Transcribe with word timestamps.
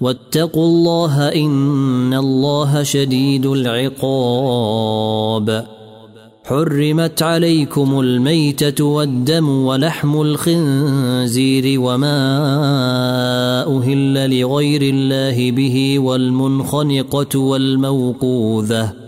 واتقوا 0.00 0.66
الله 0.66 1.28
إن 1.28 2.14
الله 2.14 2.82
شديد 2.82 3.46
العقاب. 3.46 4.98
حرمت 6.44 7.22
عليكم 7.22 8.00
الميتة 8.00 8.84
والدم 8.84 9.48
ولحم 9.48 10.20
الخنزير 10.20 11.80
وما 11.80 12.18
أهل 13.78 14.40
لغير 14.40 14.82
الله 14.82 15.50
به 15.50 15.98
والمنخنقة 15.98 17.38
والموقوذة. 17.38 19.07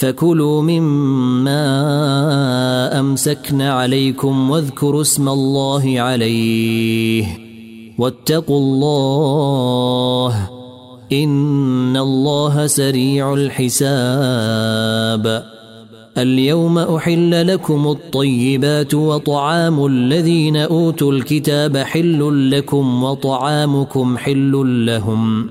فكلوا 0.00 0.62
مما 0.62 1.60
امسكن 3.00 3.62
عليكم 3.62 4.50
واذكروا 4.50 5.00
اسم 5.00 5.28
الله 5.28 6.00
عليه 6.00 7.26
واتقوا 7.98 8.58
الله 8.58 10.50
إن 11.12 11.96
الله 11.96 12.66
سريع 12.66 13.34
الحساب. 13.34 13.80
اليوم 16.18 16.78
أحل 16.78 17.46
لكم 17.46 17.86
الطيبات 17.86 18.94
وطعام 18.94 19.86
الذين 19.86 20.56
أوتوا 20.56 21.12
الكتاب 21.12 21.76
حل 21.76 22.50
لكم 22.50 23.04
وطعامكم 23.04 24.18
حل 24.18 24.86
لهم 24.86 25.50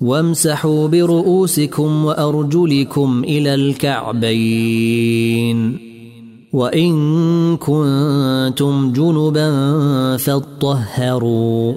وامسحوا 0.00 0.88
برؤوسكم 0.88 2.04
وأرجلكم 2.04 3.22
إلى 3.24 3.54
الكعبين. 3.54 5.10
وإن 6.52 7.56
كنتم 7.56 8.92
جنبا 8.92 10.16
فاطهروا. 10.16 11.74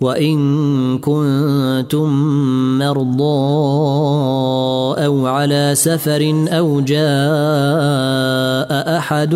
وإن 0.00 0.98
كنتم 0.98 2.08
مرضى 2.78 3.22
أو 5.04 5.26
على 5.26 5.72
سفر 5.74 6.46
أو 6.48 6.80
جاء 6.80 7.00
أحد 8.98 9.34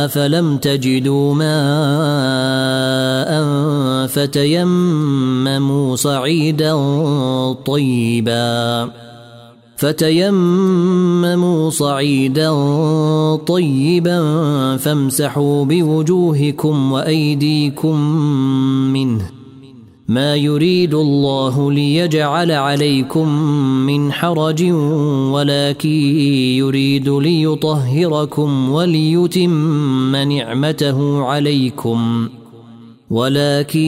فلم 0.07 0.57
تجدوا 0.57 1.33
ماء 1.33 2.71
فتيمموا 4.07 5.95
صعيدا 5.95 6.73
طيبا 7.53 8.89
فتيمموا 9.77 11.69
صعيدا 11.69 12.51
طيبا 13.35 14.17
فامسحوا 14.77 15.65
بوجوهكم 15.65 16.91
وايديكم 16.91 17.99
منه 18.93 19.40
ما 20.07 20.35
يريد 20.35 20.93
الله 20.93 21.71
ليجعل 21.71 22.51
عليكم 22.51 23.27
من 23.85 24.11
حرج 24.11 24.63
ولكن 25.31 25.89
يريد 26.57 27.09
ليطهركم 27.09 28.69
وليتم 28.69 30.15
نعمته 30.15 31.23
عليكم 31.23 32.29
ولكن 33.09 33.79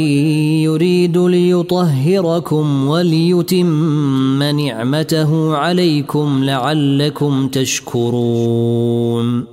يريد 0.61 1.17
ليطهركم 1.17 2.87
وليتم 2.87 4.43
نعمته 4.43 5.55
عليكم 5.55 6.43
لعلكم 6.43 7.47
تشكرون 7.47 9.52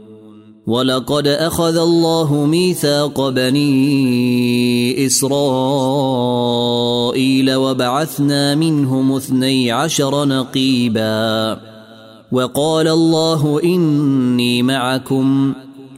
ولقد 0.67 1.27
أخذ 1.27 1.77
الله 1.77 2.45
ميثاق 2.45 3.29
بني 3.29 5.05
إسرائيل 5.05 6.35
وبعثنا 7.55 8.55
منهم 8.55 9.11
اثني 9.11 9.71
عشر 9.71 10.25
نقيبا 10.25 11.59
وقال 12.31 12.87
الله 12.87 13.61
إني 13.63 14.63
معكم 14.63 15.53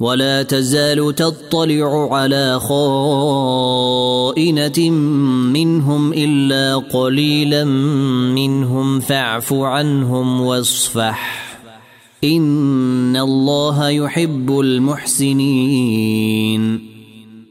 ولا 0.00 0.42
تزال 0.42 1.14
تطلع 1.14 2.14
على 2.14 2.60
خائنة 2.60 4.40
منهم 5.50 6.12
إلا 6.12 6.76
قليلا 6.76 7.64
منهم 8.34 9.00
فاعف 9.00 9.52
عنهم 9.52 10.40
واصفح. 10.40 11.46
إن 12.24 13.16
الله 13.16 13.88
يحب 13.88 14.60
المحسنين. 14.60 16.16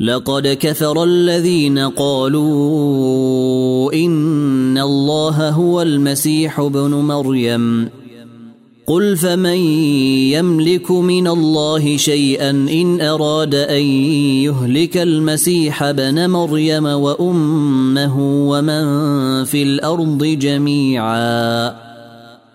لقد 0.00 0.58
كفر 0.60 1.04
الذين 1.04 1.78
قالوا 1.78 2.44
إن 3.92 4.78
الله 4.78 5.48
هو 5.50 5.82
المسيح 5.82 6.60
ابن 6.60 6.90
مريم. 6.90 7.88
قل 8.86 9.16
فمن 9.16 9.56
يملك 10.32 10.90
من 10.90 11.28
الله 11.28 11.96
شيئا 11.96 12.50
إن 12.50 13.00
أراد 13.00 13.54
أن 13.54 13.82
يهلك 14.44 14.96
المسيح 14.96 15.82
ابن 15.82 16.30
مريم 16.30 16.84
وأمه 16.84 18.14
ومن 18.48 18.84
في 19.44 19.62
الأرض 19.62 20.24
جميعا. 20.24 21.83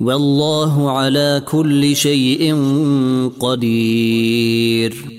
والله 0.00 0.90
على 0.90 1.42
كل 1.46 1.96
شيء 1.96 2.54
قدير. 3.40 5.18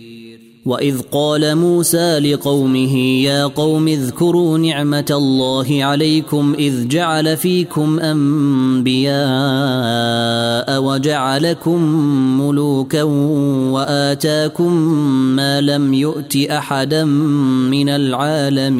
وإذ 0.66 1.02
قال 1.12 1.56
موسى 1.56 2.20
لقومه 2.20 2.98
يا 2.98 3.46
قوم 3.46 3.88
اذكروا 3.88 4.58
نعمة 4.58 5.06
الله 5.12 5.84
عليكم 5.84 6.56
إذ 6.60 6.88
جعل 6.88 7.38
فيكم 7.38 8.00
أنبياء 8.00 9.14
وجعلكم 10.84 11.84
ملوكا 12.42 13.04
وآتاكم 13.74 14.74
ما 15.36 15.62
لم 15.62 15.94
يؤت 15.94 16.38
أحدا 16.38 17.06
من 17.06 17.90
العالمين. 17.90 18.80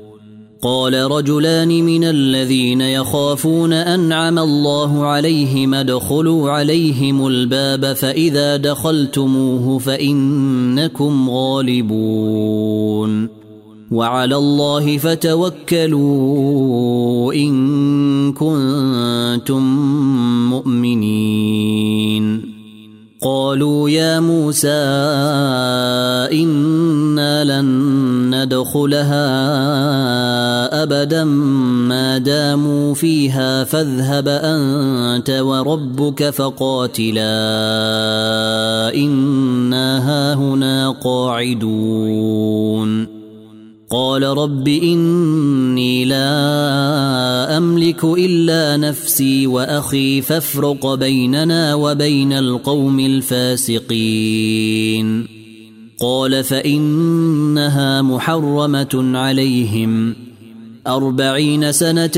قال 0.63 0.93
رجلان 0.93 1.67
من 1.67 2.03
الذين 2.03 2.81
يخافون 2.81 3.73
أنعم 3.73 4.39
الله 4.39 5.05
عليهم 5.05 5.73
ادخلوا 5.73 6.51
عليهم 6.51 7.27
الباب 7.27 7.93
فإذا 7.93 8.57
دخلتموه 8.57 9.79
فإنكم 9.79 11.29
غالبون. 11.29 13.29
وعلى 13.91 14.35
الله 14.35 14.97
فتوكلوا 14.97 16.03
إن 17.33 18.33
كنتم 18.33 19.63
مؤمنين. 20.49 22.51
قالوا 23.23 23.89
يا 23.89 24.19
موسى 24.19 24.69
إنا 26.31 27.61
لن 27.61 27.65
ندخلها 28.35 29.27
أبدا 30.83 31.23
ما 31.23 32.17
داموا 32.17 32.93
فيها 32.93 33.63
فاذهب 33.63 34.27
أنت 34.27 35.29
وربك 35.29 36.29
فقاتلا 36.29 37.21
إنا 38.95 40.09
هاهنا 40.09 40.89
قاعدون. 40.89 43.07
قال 43.91 44.23
رب 44.23 44.67
إني 44.67 46.05
لا 46.05 47.57
أملك 47.57 48.03
إلا 48.03 48.77
نفسي 48.77 49.47
وأخي 49.47 50.21
فافرق 50.21 50.93
بيننا 50.93 51.75
وبين 51.75 52.33
القوم 52.33 52.99
الفاسقين. 52.99 54.61
قال 56.01 56.43
فإنها 56.43 58.01
محرمة 58.01 59.17
عليهم. 59.17 60.30
أربعين 60.87 61.71
سنة 61.71 62.17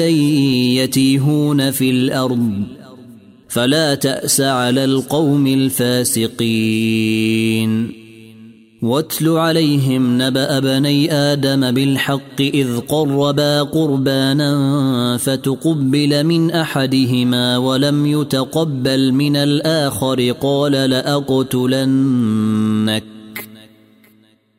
يتيهون 0.80 1.72
في 1.72 1.92
الأرض 1.92 2.64
فلا 3.48 3.96
تأس 3.96 4.42
على 4.42 4.86
القوم 4.86 5.48
الفاسقين. 5.48 6.44
واتل 8.82 9.30
عليهم 9.30 10.22
نبأ 10.22 10.60
بني 10.60 11.14
آدم 11.14 11.72
بالحق 11.72 12.42
إذ 12.42 12.80
قربا 12.80 13.62
قربانا 13.62 15.18
فتقبل 15.18 16.24
من 16.24 16.52
أحدهما 16.52 17.58
ولم 17.58 18.06
يتقبل 18.06 19.12
من 19.12 19.36
الآخر 19.36 20.32
قال 20.32 20.72
لأقتلنك. 20.72 22.24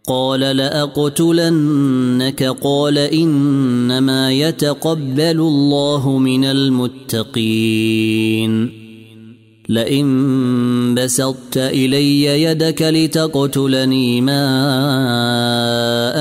قال 0.09 0.41
لأقتلنك. 0.41 2.43
قال 2.63 2.99
إنما 2.99 4.33
يتقبل 4.33 5.21
الله 5.21 6.19
من 6.19 6.45
المتقين. 6.45 7.25
لئن 9.69 10.95
بسطت 10.95 11.57
إلي 11.57 12.43
يدك 12.43 12.83
لتقتلني 12.83 14.21
ما 14.21 14.47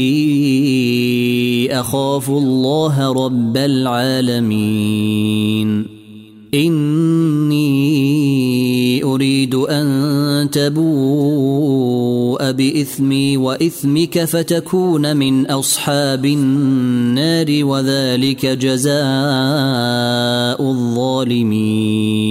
أخاف 1.80 2.30
الله 2.30 3.12
رب 3.12 3.56
العالمين. 3.56 5.61
اريد 9.54 9.70
أن 9.70 10.50
تبوء 10.50 12.50
بإثمي 12.50 13.36
وإثمك 13.36 14.24
فتكون 14.24 15.16
من 15.16 15.46
أصحاب 15.46 16.24
النار 16.24 17.64
وذلك 17.64 18.46
جزاء 18.46 18.92
الظالمين. 20.70 22.22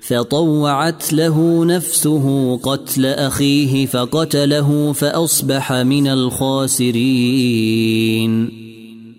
فطوعت 0.00 1.12
له 1.12 1.64
نفسه 1.64 2.56
قتل 2.56 3.06
أخيه 3.06 3.86
فقتله 3.86 4.92
فأصبح 4.92 5.72
من 5.72 6.06
الخاسرين. 6.06 6.96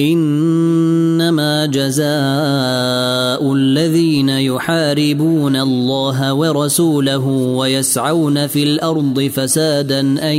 إنما 0.00 1.66
جزاء 1.66 3.52
الذين 3.52 4.28
يحاربون 4.28 5.56
الله 5.56 6.34
ورسوله 6.34 7.26
ويسعون 7.28 8.46
في 8.46 8.62
الأرض 8.62 9.20
فسادا 9.20 10.00
أن 10.00 10.36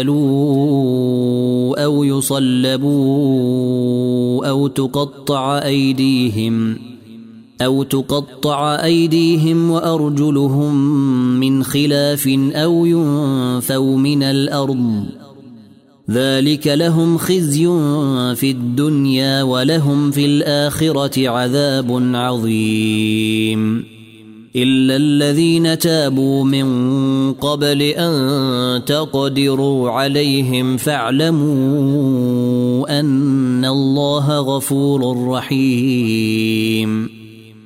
يقتلوا 0.00 0.24
أو 1.84 2.04
يصلبوا 2.04 2.94
أو 4.46 4.68
تقطع 4.68 5.58
أيديهم 5.58 6.78
أو 7.62 7.82
تقطع 7.82 8.84
أيديهم 8.84 9.70
وأرجلهم 9.70 10.74
من 11.40 11.64
خلاف 11.64 12.28
أو 12.54 12.86
ينفوا 12.86 13.96
من 13.96 14.22
الأرض 14.22 15.04
ذلك 16.10 16.66
لهم 16.66 17.18
خزي 17.18 17.66
في 18.34 18.50
الدنيا 18.50 19.42
ولهم 19.42 20.10
في 20.10 20.26
الآخرة 20.26 21.28
عذاب 21.28 22.10
عظيم. 22.14 23.84
إلا 24.56 24.96
الذين 24.96 25.78
تابوا 25.78 26.44
من 26.44 27.32
قبل 27.32 27.82
أن 27.82 28.84
تقدروا 28.84 29.90
عليهم 29.90 30.76
فاعلموا 30.76 31.44
أن 33.00 33.64
الله 33.64 34.38
غفور 34.38 35.28
رحيم. 35.28 37.23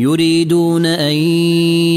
يريدون 0.00 0.86
أن 0.86 1.14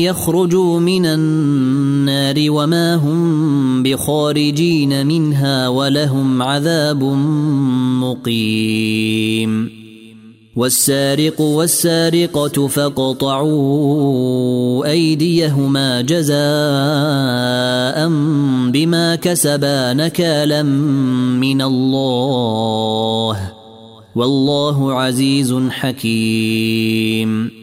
يخرجوا 0.04 0.80
من 0.80 1.06
النار 1.06 2.36
وما 2.52 2.96
هم 2.96 3.84
بخارجين 3.84 5.08
منها 5.08 5.68
ولهم 5.68 6.42
عذاب 6.42 7.04
مقيم. 8.04 9.70
والسارق 10.56 11.42
والسارقة 11.42 12.68
فاقطعوا 12.68 13.66
أيديهما 14.92 16.02
جزاء 16.02 16.38
بما 18.72 19.16
كسبا 19.22 19.94
نكالا 19.94 20.64
من 21.42 21.62
الله. 21.62 23.52
والله 24.16 24.94
عزيز 24.94 25.56
حكيم. 25.70 27.63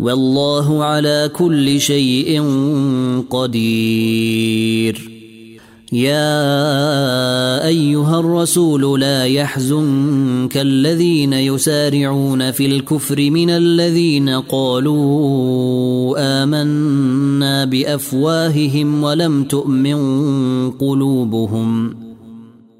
والله 0.00 0.84
على 0.84 1.30
كل 1.34 1.80
شيء 1.80 2.42
قدير. 3.30 5.10
يا 5.92 7.66
أيها 7.66 8.20
الرسول 8.20 9.00
لا 9.00 9.24
يحزنك 9.24 10.56
الذين 10.56 11.32
يسارعون 11.32 12.50
في 12.50 12.66
الكفر 12.66 13.30
من 13.30 13.50
الذين 13.50 14.28
قالوا 14.28 16.14
آمنا 16.42 17.64
بأفواههم 17.64 19.02
ولم 19.02 19.44
تؤمن 19.44 20.00
قلوبهم. 20.70 22.07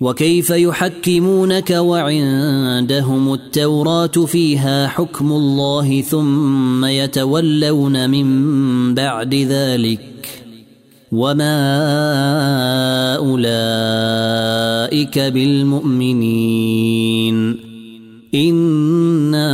وكيف 0.00 0.50
يحكمونك 0.50 1.70
وعندهم 1.70 3.34
التوراة 3.34 4.06
فيها 4.06 4.86
حكم 4.86 5.32
الله 5.32 6.00
ثم 6.00 6.84
يتولون 6.84 8.10
من 8.10 8.94
بعد 8.94 9.34
ذلك 9.34 10.00
وما 11.12 11.56
أولئك 13.16 15.18
بالمؤمنين 15.18 16.76
إنا 18.34 19.46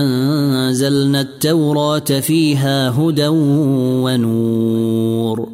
أنزلنا 0.00 1.20
التوراة 1.20 1.98
فيها 1.98 2.90
هدى 2.90 3.28
ونور 4.02 5.53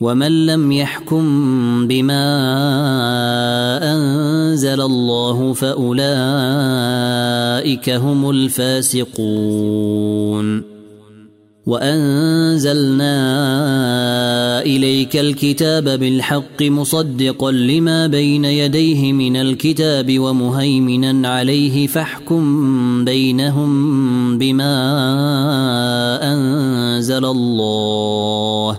ومن 0.00 0.46
لم 0.46 0.72
يحكم 0.72 1.24
بما 1.88 2.24
أنزل 3.82 4.80
الله 4.80 5.52
فأولئك 5.52 6.00
هم 7.90 8.30
الفاسقون. 8.30 9.64
وأنزلنا 11.66 13.14
إليك 14.62 15.16
الكتاب 15.16 15.84
بالحق 15.84 16.62
مصدقا 16.62 17.50
لما 17.52 18.06
بين 18.06 18.44
يديه 18.44 19.12
من 19.12 19.36
الكتاب 19.36 20.18
ومهيمنا 20.18 21.28
عليه 21.28 21.86
فاحكم 21.86 23.04
بينهم 23.04 24.38
بما 24.38 24.74
أنزل 26.32 27.24
الله. 27.24 28.78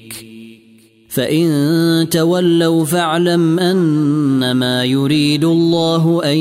فإن 1.11 2.07
تولوا 2.11 2.85
فاعلم 2.85 3.59
أنما 3.59 4.85
يريد 4.85 5.45
الله 5.45 6.21
أن 6.23 6.37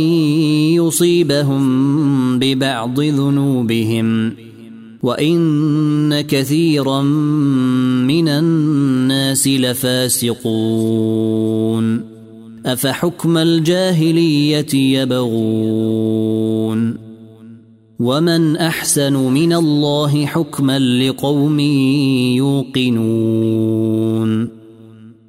يصيبهم 0.77 2.39
ببعض 2.39 3.01
ذنوبهم 3.01 4.35
وإن 5.03 6.21
كثيرا 6.21 7.03
من 7.03 8.29
الناس 8.29 9.49
لفاسقون 9.49 10.41
أفحكم 12.67 13.39
الجاهلية 13.39 14.75
يبغون 14.75 16.31
ومن 18.01 18.57
أحسن 18.57 19.13
من 19.13 19.53
الله 19.53 20.27
حكما 20.27 20.79
لقوم 20.79 21.61
يوقنون 22.91 24.60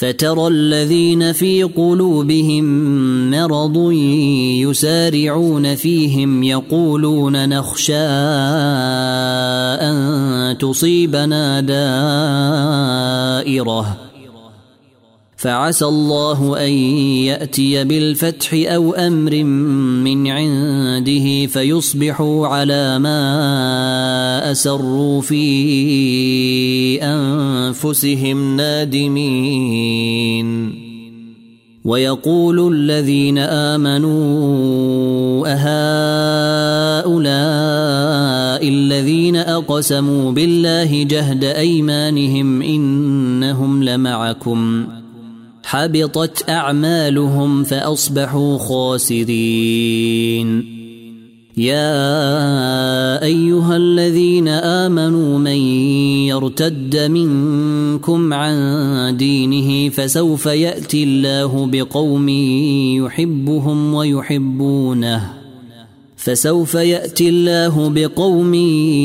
فترى 0.00 0.46
الذين 0.48 1.32
في 1.32 1.62
قلوبهم 1.62 2.64
مرض 3.30 3.92
يسارعون 4.62 5.74
فيهم 5.74 6.42
يقولون 6.42 7.48
نخشى 7.48 7.96
أن 9.80 10.58
تصيبنا 10.58 11.60
دائرة. 13.40 14.09
فعسى 15.40 15.84
الله 15.84 16.66
أن 16.66 16.70
يأتي 17.32 17.84
بالفتح 17.84 18.54
أو 18.54 18.92
أمر 18.92 19.44
من 20.04 20.26
عنده 20.28 21.46
فيصبحوا 21.46 22.46
على 22.46 22.98
ما 22.98 24.50
أسروا 24.52 25.20
في 25.20 27.02
أنفسهم 27.02 28.56
نادمين. 28.56 30.00
ويقول 31.84 32.74
الذين 32.74 33.38
آمنوا 33.38 34.10
أهؤلاء 37.06 37.10
الذين 38.68 39.36
أقسموا 39.36 40.32
بالله 40.32 41.02
جهد 41.02 41.44
أيمانهم 41.44 42.62
إنهم 42.62 43.82
لمعكم. 43.84 44.86
حبطت 45.70 46.48
أعمالهم 46.48 47.64
فأصبحوا 47.64 48.58
خاسرين. 48.58 50.00
يا 51.56 53.22
أيها 53.22 53.76
الذين 53.76 54.48
آمنوا 54.48 55.38
من 55.38 55.56
يرتد 56.26 56.96
منكم 56.96 58.34
عن 58.34 59.16
دينه 59.16 59.88
فسوف 59.88 60.46
يأتي 60.46 61.04
الله 61.04 61.66
بقوم 61.66 62.28
يحبهم 62.98 63.94
ويحبونه. 63.94 65.39
فسوف 66.22 66.74
يأتي 66.74 67.28
الله 67.28 67.90
بقوم 67.90 68.54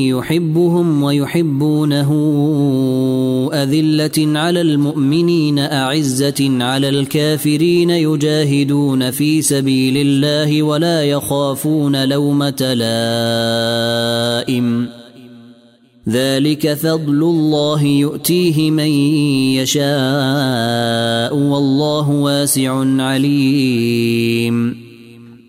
يحبهم 0.09 1.03
ويحبونه 1.03 2.11
أذلة 3.53 4.39
على 4.39 4.61
المؤمنين 4.61 5.59
أعزة 5.59 6.63
على 6.63 6.89
الكافرين 6.89 7.89
يجاهدون 7.89 9.11
في 9.11 9.41
سبيل 9.41 9.97
الله 9.97 10.63
ولا 10.63 11.03
يخافون 11.03 12.09
لومة 12.09 12.73
لائم. 14.43 14.87
ذلك 16.09 16.73
فضل 16.73 17.23
الله 17.23 17.83
يؤتيه 17.83 18.71
من 18.71 18.87
يشاء 19.55 21.35
والله 21.35 22.09
واسع 22.09 23.01
عليم. 23.03 24.84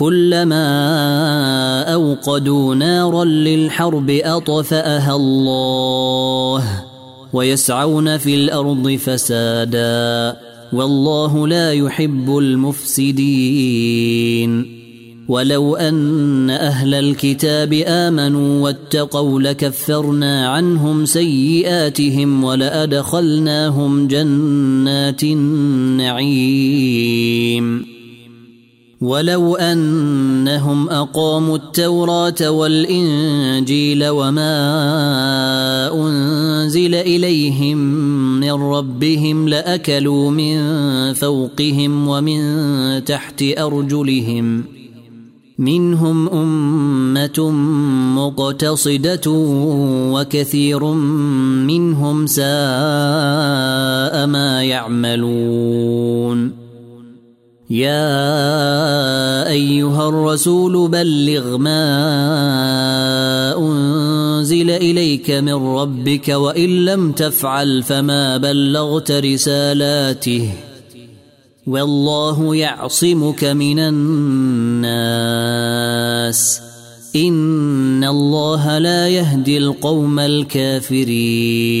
كلما 0.00 0.64
أوقدوا 1.94 2.74
نارا 2.74 3.24
للحرب 3.24 4.10
أطفأها 4.10 5.16
الله 5.16 6.64
ويسعون 7.32 8.18
في 8.18 8.34
الأرض 8.34 8.90
فسادا 8.90 10.36
والله 10.72 11.48
لا 11.48 11.72
يحب 11.72 12.38
المفسدين. 12.38 13.60
ولو 15.28 15.76
أن 15.76 16.50
أهل 16.50 16.94
الكتاب 16.94 17.72
آمنوا 17.86 18.64
واتقوا 18.64 19.40
لكفرنا 19.40 20.48
عنهم 20.48 21.04
سيئاتهم 21.04 22.44
ولأدخلناهم 22.44 24.08
جنات 24.08 25.22
النعيم. 25.22 26.40
ولو 29.00 29.56
أنهم 29.56 30.88
أقاموا 30.88 31.56
التوراة 31.56 32.50
والإنجيل 32.50 34.08
وما 34.08 34.52
أنزل 35.94 36.94
إليهم 36.94 37.78
من 38.40 38.52
ربهم 38.52 39.48
لأكلوا 39.48 40.30
من 40.30 40.58
فوقهم 41.12 42.08
ومن 42.08 43.04
تحت 43.04 43.44
أرجلهم. 43.58 44.64
منهم 45.58 46.28
أمة 46.28 47.50
مقتصدة 48.16 49.30
وكثير 50.12 50.84
منهم 51.64 52.26
ساء 52.26 52.46
ما 54.26 54.62
يعملون. 54.62 56.59
يا 57.70 59.46
أيها 59.48 60.08
الرسول 60.08 60.88
بلغ 60.88 61.56
ما 61.56 61.84
أنزل 63.58 64.70
إليك 64.70 65.30
من 65.30 65.54
ربك 65.54 66.28
وإن 66.28 66.84
لم 66.84 67.12
تفعل 67.12 67.82
فما 67.82 68.36
بلغت 68.36 69.10
رسالاته 69.10 70.50
والله 71.66 72.56
يعصمك 72.56 73.44
من 73.44 73.78
الناس 73.78 74.90
إن 77.16 78.04
الله 78.04 78.78
لا 78.78 79.08
يهدي 79.08 79.58
القوم 79.58 80.18
الكافرين 80.18 81.80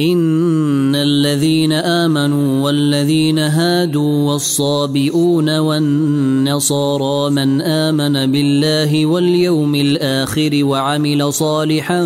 إن 0.00 0.94
الذين 0.94 1.72
آمنوا 1.72 2.64
والذين 2.64 3.38
هادوا 3.38 4.32
والصابئون 4.32 5.58
والنصارى 5.58 7.30
من 7.30 7.60
آمن 7.60 8.32
بالله 8.32 9.06
واليوم 9.06 9.74
الآخر 9.74 10.64
وعمل 10.64 11.32
صالحا 11.32 12.02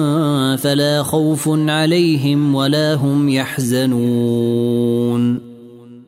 فلا 0.56 1.02
خوف 1.02 1.48
عليهم 1.48 2.54
ولا 2.54 2.94
هم 2.94 3.28
يحزنون. 3.28 4.74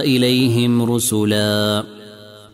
إليهم 0.00 0.82
رسلا. 0.82 1.84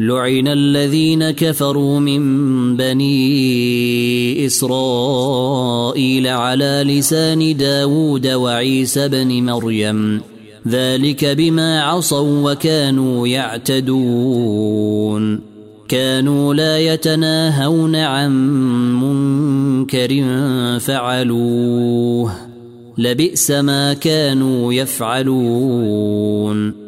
لعن 0.00 0.48
الذين 0.48 1.30
كفروا 1.30 2.00
من 2.00 2.76
بني 2.76 4.46
إسرائيل 4.46 6.26
على 6.26 6.84
لسان 6.86 7.56
داود 7.56 8.26
وعيسى 8.26 9.08
بن 9.08 9.42
مريم. 9.42 10.20
ذلك 10.68 11.24
بما 11.24 11.82
عصوا 11.82 12.52
وكانوا 12.52 13.28
يعتدون. 13.28 14.60
كانوا 15.88 16.54
لا 16.54 16.78
يتناهون 16.78 17.96
عن 17.96 18.32
منكر 19.02 20.24
فعلوه. 20.78 22.32
لبئس 22.98 23.50
ما 23.50 23.94
كانوا 23.94 24.72
يفعلون. 24.72 26.87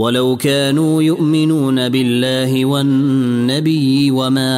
ولو 0.00 0.36
كانوا 0.36 1.02
يؤمنون 1.02 1.88
بالله 1.88 2.64
والنبي 2.64 4.10
وما 4.10 4.52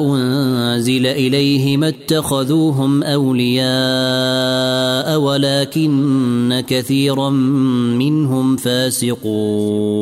أنزل 0.00 1.06
إليه 1.06 1.76
ما 1.76 1.88
اتخذوهم 1.88 3.02
أولياء 3.02 3.60
ولكن 5.20 6.64
كثيرا 6.68 7.30
منهم 7.30 8.56
فاسقون. 8.56 9.98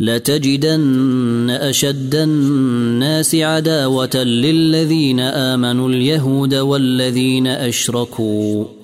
لتجدن 0.00 1.50
أشد 1.50 2.14
الناس 2.14 3.34
عداوة 3.34 4.16
للذين 4.16 5.20
آمنوا 5.20 5.88
اليهود 5.88 6.54
والذين 6.54 7.46
أشركوا. 7.46 8.83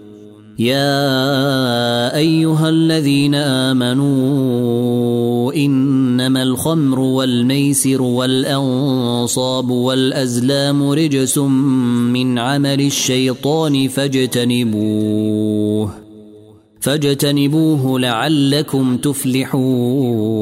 يا 0.61 2.15
أيها 2.15 2.69
الذين 2.69 3.35
آمنوا 3.35 4.21
إنما 5.53 6.43
الخمر 6.43 6.99
والميسر 6.99 8.01
والأنصاب 8.01 9.69
والأزلام 9.69 10.89
رجس 10.89 11.37
من 11.37 12.39
عمل 12.39 12.81
الشيطان 12.81 13.87
فاجتنبوه 13.87 15.21
فاجتنبوه 16.79 17.99
لعلكم 17.99 18.97
تفلحون 18.97 20.41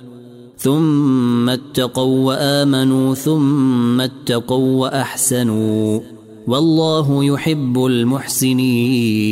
ثم 0.61 1.49
اتقوا 1.49 2.25
وآمنوا 2.25 3.15
ثم 3.15 4.01
اتقوا 4.01 4.81
وأحسنوا 4.81 5.99
والله 6.47 7.25
يحب 7.25 7.85
المحسنين. 7.85 9.31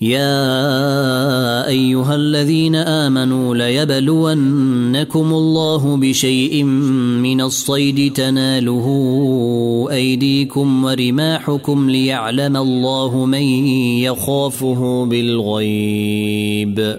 يا 0.00 1.68
أيها 1.68 2.14
الذين 2.14 2.74
آمنوا 2.74 3.54
ليبلونكم 3.54 5.32
الله 5.32 5.96
بشيء 5.96 6.64
من 7.22 7.40
الصيد 7.40 8.12
تناله 8.12 8.86
أيديكم 9.90 10.84
ورماحكم 10.84 11.90
ليعلم 11.90 12.56
الله 12.56 13.24
من 13.24 13.66
يخافه 14.06 15.04
بالغيب. 15.04 16.98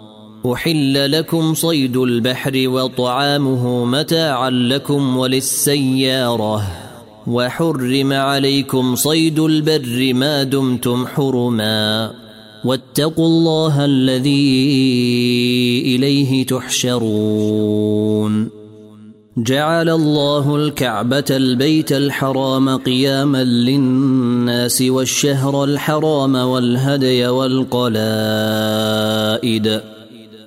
أحل 0.45 1.11
لكم 1.11 1.53
صيد 1.53 1.97
البحر 1.97 2.53
وطعامه 2.55 3.85
متاعا 3.85 4.49
لكم 4.49 5.17
وللسيارة. 5.17 6.63
وحرم 7.27 8.13
عليكم 8.13 8.95
صيد 8.95 9.39
البر 9.39 10.13
ما 10.13 10.43
دمتم 10.43 11.07
حرما. 11.07 12.11
واتقوا 12.65 13.27
الله 13.27 13.85
الذي 13.85 14.61
إليه 15.95 16.45
تحشرون. 16.45 18.49
جعل 19.37 19.89
الله 19.89 20.55
الكعبة 20.55 21.25
البيت 21.29 21.91
الحرام 21.91 22.77
قياما 22.77 23.43
للناس 23.43 24.81
والشهر 24.81 25.63
الحرام 25.63 26.35
والهدي 26.35 27.27
والقلائد. 27.27 28.01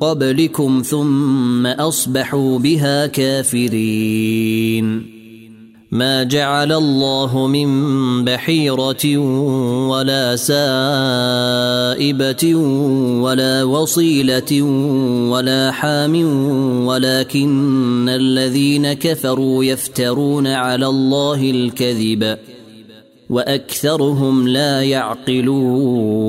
قبلكم 0.00 0.82
ثم 0.86 1.66
أصبحوا 1.66 2.58
بها 2.58 3.06
كافرين. 3.06 4.78
ما 5.90 6.22
جعل 6.22 6.72
الله 6.72 7.46
من 7.46 7.68
بحيرة 8.24 9.16
ولا 9.88 10.36
سائبة 10.36 11.34
ولا 13.24 13.64
وصيلة 13.64 14.62
ولا 15.30 15.70
حام 15.70 16.16
ولكن 16.86 18.08
الذين 18.08 18.92
كفروا 18.92 19.64
يفترون 19.64 20.46
على 20.46 20.86
الله 20.86 21.50
الكذب 21.50 22.38
وأكثرهم 23.30 24.48
لا 24.48 24.82
يعقلون. 24.82 26.28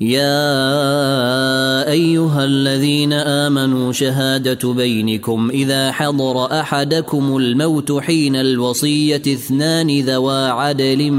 يا 0.00 1.90
أيها 1.90 2.44
الذين 2.44 3.12
آمنوا 3.12 3.92
شهادة 3.92 4.72
بينكم 4.72 5.50
إذا 5.50 5.92
حضر 5.92 6.60
أحدكم 6.60 7.36
الموت 7.36 7.92
حين 7.92 8.36
الوصية 8.36 9.22
اثنان 9.26 10.00
ذوا 10.00 10.48
عدل 10.48 11.10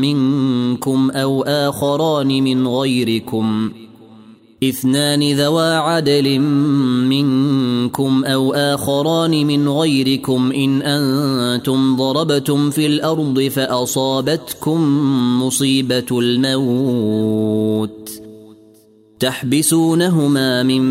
منكم 0.00 1.10
أو 1.10 1.42
آخران 1.42 2.28
من 2.28 2.68
غيركم 2.68 3.70
اثنان 4.68 5.32
ذوا 5.32 5.74
عدل 5.74 6.38
منكم 7.08 8.24
أو 8.24 8.54
آخران 8.54 9.46
من 9.46 9.68
غيركم 9.68 10.52
إن 10.52 10.82
أنتم 10.82 11.96
ضربتم 11.96 12.70
في 12.70 12.86
الأرض 12.86 13.40
فأصابتكم 13.40 14.80
مصيبة 15.42 16.06
الموت. 16.12 18.10
تحبسونهما 19.20 20.62
من 20.62 20.82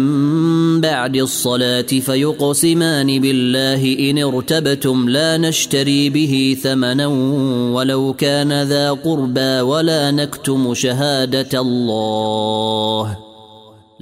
بعد 0.82 1.16
الصلاة 1.16 1.82
فيقسمان 1.82 3.20
بالله 3.20 4.10
إن 4.10 4.24
ارتبتم 4.24 5.10
لا 5.10 5.38
نشتري 5.38 6.10
به 6.10 6.58
ثمنا 6.64 7.08
ولو 7.74 8.14
كان 8.14 8.64
ذا 8.64 8.92
قربى 8.92 9.62
ولا 9.62 10.12
نكتم 10.12 10.74
شهادة 10.74 11.62
الله. 11.62 13.33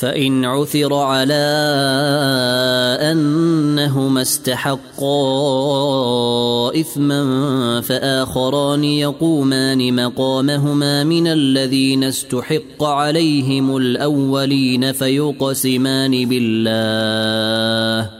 فإن 0.00 0.44
عثر 0.44 0.94
على 0.94 1.46
أنهما 3.00 4.22
استحقا 4.22 5.10
إثما 6.80 7.80
فآخران 7.80 8.84
يقومان 8.84 10.04
مقامهما 10.04 11.04
من 11.04 11.26
الذين 11.26 12.04
استحق 12.04 12.82
عليهم 12.82 13.76
الأولين 13.76 14.92
فيقسمان 14.92 16.28
بالله. 16.28 18.19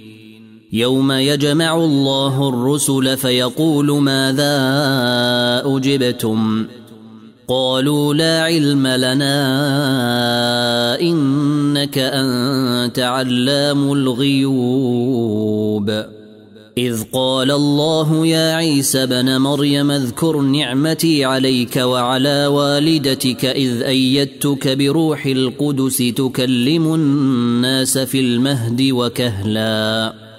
يوم 0.73 1.11
يجمع 1.11 1.75
الله 1.75 2.49
الرسل 2.49 3.17
فيقول 3.17 3.91
ماذا 3.91 4.55
أجبتم؟ 5.65 6.65
قالوا 7.47 8.13
لا 8.13 8.41
علم 8.43 8.87
لنا 8.87 9.31
إنك 11.01 11.97
أنت 11.97 12.99
علام 12.99 13.93
الغيوب. 13.93 15.89
إذ 16.77 17.03
قال 17.13 17.51
الله 17.51 18.27
يا 18.27 18.55
عيسى 18.55 19.05
بن 19.05 19.37
مريم 19.37 19.91
اذكر 19.91 20.41
نعمتي 20.41 21.25
عليك 21.25 21.75
وعلى 21.77 22.47
والدتك 22.47 23.45
إذ 23.45 23.81
أيدتك 23.81 24.77
بروح 24.77 25.25
القدس 25.25 25.97
تكلم 25.97 26.93
الناس 26.93 27.97
في 27.97 28.19
المهد 28.19 28.81
وكهلا. 28.91 30.30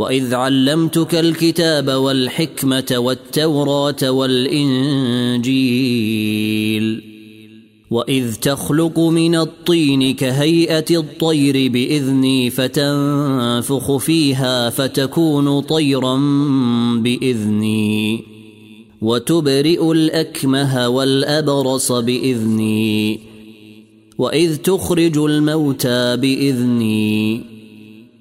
واذ 0.00 0.34
علمتك 0.34 1.14
الكتاب 1.14 1.90
والحكمه 1.90 2.94
والتوراه 2.96 4.10
والانجيل 4.10 5.50
واذ 7.90 8.34
تخلق 8.34 8.98
من 8.98 9.34
الطين 9.34 10.14
كهيئه 10.14 10.84
الطير 10.90 11.72
باذني 11.72 12.50
فتنفخ 12.50 13.96
فيها 13.96 14.70
فتكون 14.70 15.60
طيرا 15.60 16.16
باذني 16.96 18.24
وتبرئ 19.02 19.92
الاكمه 19.92 20.88
والابرص 20.88 21.92
باذني 21.92 23.20
واذ 24.18 24.56
تخرج 24.56 25.18
الموتى 25.18 26.16
باذني 26.16 27.49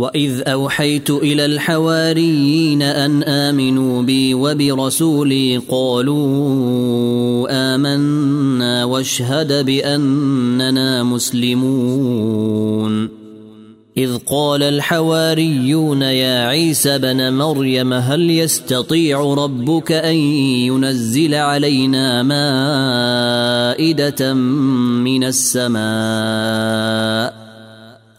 واذ 0.00 0.48
اوحيت 0.48 1.10
إلى 1.10 1.44
الحواريين 1.44 2.82
ان 2.82 3.22
امنوا 3.22 4.02
بي 4.02 4.34
وبرسولي 4.34 5.56
قالوا 5.68 7.46
امنا 7.74 8.84
واشهد 8.84 9.66
باننا 9.66 11.02
مسلمون 11.02 12.60
اذ 13.96 14.16
قال 14.16 14.62
الحواريون 14.62 16.02
يا 16.02 16.46
عيسى 16.46 16.98
بن 16.98 17.32
مريم 17.32 17.92
هل 17.92 18.30
يستطيع 18.30 19.34
ربك 19.34 19.92
ان 19.92 20.14
ينزل 20.14 21.34
علينا 21.34 22.22
مائده 23.72 24.34
من 24.34 25.24
السماء 25.24 25.80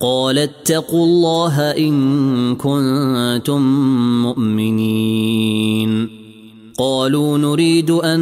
قال 0.01 0.37
اتقوا 0.37 1.05
الله 1.05 1.71
إن 1.71 2.55
كنتم 2.55 3.61
مؤمنين. 4.21 6.21
قالوا 6.77 7.37
نريد 7.37 7.91
أن 7.91 8.19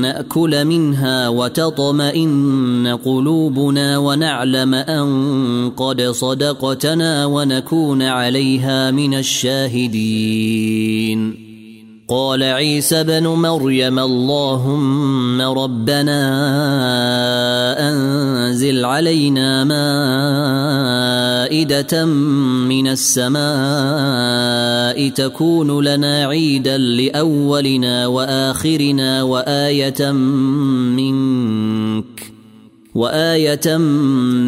نأكل 0.00 0.64
منها 0.64 1.28
وتطمئن 1.28 2.98
قلوبنا 3.04 3.98
ونعلم 3.98 4.74
أن 4.74 5.72
قد 5.76 6.02
صدقتنا 6.02 7.26
ونكون 7.26 8.02
عليها 8.02 8.90
من 8.90 9.14
الشاهدين. 9.14 9.92
قال 12.12 12.42
عيسى 12.42 13.04
بن 13.04 13.26
مريم 13.26 13.98
اللهم 13.98 15.40
ربنا 15.40 16.20
أنزل 17.88 18.84
علينا 18.84 19.64
مائدة 21.44 22.04
من 22.68 22.88
السماء 22.88 23.42
تكون 25.08 25.84
لنا 25.84 26.24
عيدا 26.26 26.78
لأولنا 26.78 28.06
وآخرنا 28.06 29.22
وآية 29.22 30.12
منك 30.92 32.32
وآية 32.94 33.76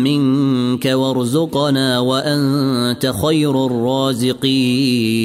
منك 0.05 0.87
وارزقنا 0.87 1.99
وأنت 1.99 3.12
خير 3.23 3.67
الرازقين 3.67 5.25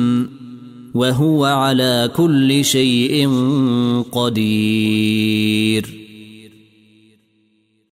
وهو 0.93 1.45
على 1.45 2.11
كل 2.15 2.65
شيء 2.65 3.29
قدير. 4.11 6.00